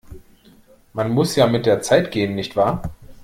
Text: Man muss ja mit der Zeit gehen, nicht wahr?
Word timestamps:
Man 0.93 1.11
muss 1.11 1.35
ja 1.35 1.45
mit 1.45 1.67
der 1.67 1.83
Zeit 1.83 2.09
gehen, 2.09 2.33
nicht 2.33 2.55
wahr? 2.55 2.81